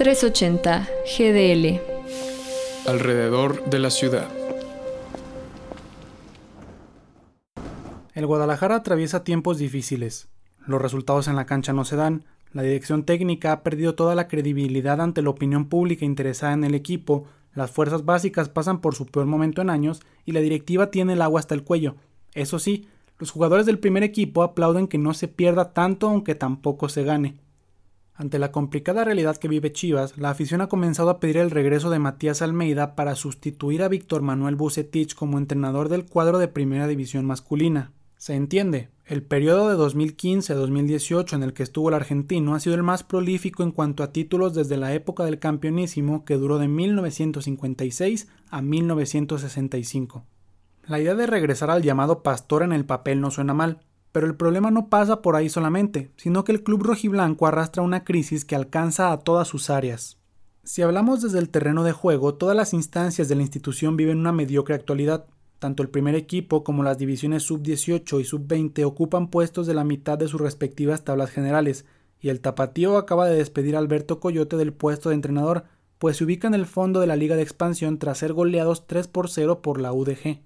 380 0.00 0.88
GDL. 1.04 1.78
Alrededor 2.88 3.68
de 3.68 3.78
la 3.78 3.90
ciudad. 3.90 4.30
El 8.14 8.24
Guadalajara 8.24 8.76
atraviesa 8.76 9.24
tiempos 9.24 9.58
difíciles. 9.58 10.30
Los 10.66 10.80
resultados 10.80 11.28
en 11.28 11.36
la 11.36 11.44
cancha 11.44 11.74
no 11.74 11.84
se 11.84 11.96
dan, 11.96 12.24
la 12.54 12.62
dirección 12.62 13.04
técnica 13.04 13.52
ha 13.52 13.62
perdido 13.62 13.94
toda 13.94 14.14
la 14.14 14.26
credibilidad 14.26 15.02
ante 15.02 15.20
la 15.20 15.28
opinión 15.28 15.68
pública 15.68 16.06
interesada 16.06 16.54
en 16.54 16.64
el 16.64 16.74
equipo, 16.74 17.26
las 17.52 17.70
fuerzas 17.70 18.06
básicas 18.06 18.48
pasan 18.48 18.80
por 18.80 18.94
su 18.94 19.04
peor 19.04 19.26
momento 19.26 19.60
en 19.60 19.68
años 19.68 20.00
y 20.24 20.32
la 20.32 20.40
directiva 20.40 20.90
tiene 20.90 21.12
el 21.12 21.20
agua 21.20 21.40
hasta 21.40 21.54
el 21.54 21.62
cuello. 21.62 21.96
Eso 22.32 22.58
sí, 22.58 22.88
los 23.18 23.30
jugadores 23.30 23.66
del 23.66 23.78
primer 23.78 24.02
equipo 24.02 24.44
aplauden 24.44 24.88
que 24.88 24.96
no 24.96 25.12
se 25.12 25.28
pierda 25.28 25.74
tanto 25.74 26.08
aunque 26.08 26.34
tampoco 26.34 26.88
se 26.88 27.04
gane. 27.04 27.36
Ante 28.20 28.38
la 28.38 28.52
complicada 28.52 29.02
realidad 29.02 29.38
que 29.38 29.48
vive 29.48 29.72
Chivas, 29.72 30.18
la 30.18 30.28
afición 30.28 30.60
ha 30.60 30.68
comenzado 30.68 31.08
a 31.08 31.20
pedir 31.20 31.38
el 31.38 31.50
regreso 31.50 31.88
de 31.88 31.98
Matías 31.98 32.42
Almeida 32.42 32.94
para 32.94 33.14
sustituir 33.14 33.82
a 33.82 33.88
Víctor 33.88 34.20
Manuel 34.20 34.56
Bucetich 34.56 35.14
como 35.14 35.38
entrenador 35.38 35.88
del 35.88 36.04
cuadro 36.04 36.36
de 36.36 36.46
primera 36.46 36.86
división 36.86 37.24
masculina. 37.24 37.92
Se 38.18 38.34
entiende, 38.34 38.90
el 39.06 39.22
periodo 39.22 39.70
de 39.70 39.76
2015 39.76 40.52
a 40.52 40.56
2018 40.56 41.34
en 41.34 41.42
el 41.42 41.54
que 41.54 41.62
estuvo 41.62 41.88
el 41.88 41.94
argentino 41.94 42.54
ha 42.54 42.60
sido 42.60 42.74
el 42.74 42.82
más 42.82 43.04
prolífico 43.04 43.62
en 43.62 43.72
cuanto 43.72 44.02
a 44.02 44.12
títulos 44.12 44.52
desde 44.52 44.76
la 44.76 44.92
época 44.92 45.24
del 45.24 45.38
campeonísimo 45.38 46.26
que 46.26 46.34
duró 46.34 46.58
de 46.58 46.68
1956 46.68 48.28
a 48.50 48.60
1965. 48.60 50.26
La 50.86 51.00
idea 51.00 51.14
de 51.14 51.26
regresar 51.26 51.70
al 51.70 51.80
llamado 51.80 52.22
pastor 52.22 52.64
en 52.64 52.72
el 52.72 52.84
papel 52.84 53.22
no 53.22 53.30
suena 53.30 53.54
mal, 53.54 53.80
pero 54.12 54.26
el 54.26 54.34
problema 54.34 54.70
no 54.70 54.88
pasa 54.88 55.22
por 55.22 55.36
ahí 55.36 55.48
solamente, 55.48 56.10
sino 56.16 56.44
que 56.44 56.52
el 56.52 56.62
club 56.62 56.82
rojiblanco 56.82 57.46
arrastra 57.46 57.82
una 57.82 58.04
crisis 58.04 58.44
que 58.44 58.56
alcanza 58.56 59.12
a 59.12 59.18
todas 59.18 59.48
sus 59.48 59.70
áreas. 59.70 60.18
Si 60.64 60.82
hablamos 60.82 61.22
desde 61.22 61.38
el 61.38 61.48
terreno 61.48 61.84
de 61.84 61.92
juego, 61.92 62.34
todas 62.34 62.56
las 62.56 62.74
instancias 62.74 63.28
de 63.28 63.34
la 63.34 63.42
institución 63.42 63.96
viven 63.96 64.18
una 64.18 64.32
mediocre 64.32 64.74
actualidad. 64.74 65.26
Tanto 65.58 65.82
el 65.82 65.88
primer 65.88 66.14
equipo 66.14 66.64
como 66.64 66.82
las 66.82 66.98
divisiones 66.98 67.44
sub-18 67.44 68.20
y 68.20 68.24
sub-20 68.24 68.84
ocupan 68.84 69.28
puestos 69.28 69.66
de 69.66 69.74
la 69.74 69.84
mitad 69.84 70.18
de 70.18 70.28
sus 70.28 70.40
respectivas 70.40 71.04
tablas 71.04 71.30
generales, 71.30 71.86
y 72.20 72.28
el 72.28 72.40
tapatío 72.40 72.98
acaba 72.98 73.26
de 73.26 73.36
despedir 73.36 73.76
a 73.76 73.78
Alberto 73.78 74.20
Coyote 74.20 74.56
del 74.56 74.72
puesto 74.72 75.08
de 75.08 75.14
entrenador, 75.14 75.64
pues 75.98 76.16
se 76.16 76.24
ubica 76.24 76.48
en 76.48 76.54
el 76.54 76.66
fondo 76.66 77.00
de 77.00 77.06
la 77.06 77.16
liga 77.16 77.36
de 77.36 77.42
expansión 77.42 77.98
tras 77.98 78.18
ser 78.18 78.32
goleados 78.32 78.86
3 78.86 79.08
por 79.08 79.28
0 79.28 79.62
por 79.62 79.80
la 79.80 79.92
UDG. 79.92 80.40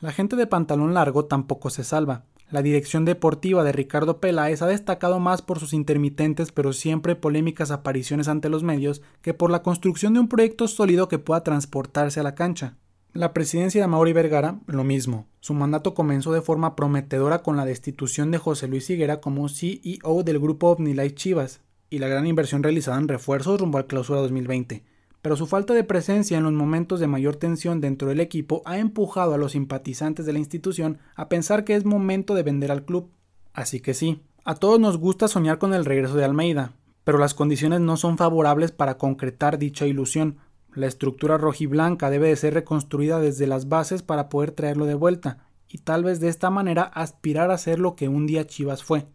La 0.00 0.12
gente 0.12 0.36
de 0.36 0.46
pantalón 0.46 0.92
largo 0.92 1.24
tampoco 1.24 1.70
se 1.70 1.84
salva. 1.84 2.24
La 2.48 2.62
dirección 2.62 3.04
deportiva 3.04 3.64
de 3.64 3.72
Ricardo 3.72 4.20
Peláez 4.20 4.62
ha 4.62 4.68
destacado 4.68 5.18
más 5.18 5.42
por 5.42 5.58
sus 5.58 5.72
intermitentes 5.72 6.52
pero 6.52 6.72
siempre 6.72 7.16
polémicas 7.16 7.72
apariciones 7.72 8.28
ante 8.28 8.48
los 8.48 8.62
medios 8.62 9.02
que 9.20 9.34
por 9.34 9.50
la 9.50 9.62
construcción 9.62 10.14
de 10.14 10.20
un 10.20 10.28
proyecto 10.28 10.68
sólido 10.68 11.08
que 11.08 11.18
pueda 11.18 11.42
transportarse 11.42 12.20
a 12.20 12.22
la 12.22 12.36
cancha. 12.36 12.76
La 13.12 13.32
presidencia 13.32 13.80
de 13.80 13.88
Mauri 13.88 14.12
Vergara, 14.12 14.60
lo 14.66 14.84
mismo. 14.84 15.26
Su 15.40 15.54
mandato 15.54 15.94
comenzó 15.94 16.32
de 16.32 16.42
forma 16.42 16.76
prometedora 16.76 17.42
con 17.42 17.56
la 17.56 17.64
destitución 17.64 18.30
de 18.30 18.38
José 18.38 18.68
Luis 18.68 18.88
Higuera 18.90 19.20
como 19.20 19.48
CEO 19.48 20.22
del 20.22 20.38
grupo 20.38 20.68
OmniLife 20.68 21.14
Chivas 21.14 21.60
y 21.90 21.98
la 21.98 22.08
gran 22.08 22.26
inversión 22.26 22.62
realizada 22.62 22.98
en 22.98 23.08
refuerzos 23.08 23.60
rumbo 23.60 23.78
al 23.78 23.86
clausura 23.86 24.20
2020 24.20 24.84
pero 25.26 25.34
su 25.34 25.48
falta 25.48 25.74
de 25.74 25.82
presencia 25.82 26.38
en 26.38 26.44
los 26.44 26.52
momentos 26.52 27.00
de 27.00 27.08
mayor 27.08 27.34
tensión 27.34 27.80
dentro 27.80 28.06
del 28.06 28.20
equipo 28.20 28.62
ha 28.64 28.78
empujado 28.78 29.34
a 29.34 29.38
los 29.38 29.50
simpatizantes 29.50 30.24
de 30.24 30.32
la 30.32 30.38
institución 30.38 31.00
a 31.16 31.28
pensar 31.28 31.64
que 31.64 31.74
es 31.74 31.84
momento 31.84 32.36
de 32.36 32.44
vender 32.44 32.70
al 32.70 32.84
club. 32.84 33.10
Así 33.52 33.80
que 33.80 33.92
sí, 33.92 34.22
a 34.44 34.54
todos 34.54 34.78
nos 34.78 34.98
gusta 34.98 35.26
soñar 35.26 35.58
con 35.58 35.74
el 35.74 35.84
regreso 35.84 36.14
de 36.14 36.24
Almeida, 36.24 36.74
pero 37.02 37.18
las 37.18 37.34
condiciones 37.34 37.80
no 37.80 37.96
son 37.96 38.18
favorables 38.18 38.70
para 38.70 38.98
concretar 38.98 39.58
dicha 39.58 39.84
ilusión. 39.84 40.38
La 40.72 40.86
estructura 40.86 41.38
rojiblanca 41.38 42.08
debe 42.08 42.28
de 42.28 42.36
ser 42.36 42.54
reconstruida 42.54 43.18
desde 43.18 43.48
las 43.48 43.68
bases 43.68 44.04
para 44.04 44.28
poder 44.28 44.52
traerlo 44.52 44.86
de 44.86 44.94
vuelta, 44.94 45.48
y 45.68 45.78
tal 45.78 46.04
vez 46.04 46.20
de 46.20 46.28
esta 46.28 46.50
manera 46.50 46.84
aspirar 46.84 47.50
a 47.50 47.58
ser 47.58 47.80
lo 47.80 47.96
que 47.96 48.06
un 48.06 48.28
día 48.28 48.46
Chivas 48.46 48.84
fue, 48.84 49.08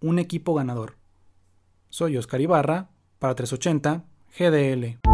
un 0.00 0.18
equipo 0.18 0.54
ganador. 0.54 0.94
Soy 1.90 2.16
Oscar 2.16 2.40
Ibarra, 2.40 2.88
para 3.18 3.34
380 3.34 4.06
GDL. 4.38 5.09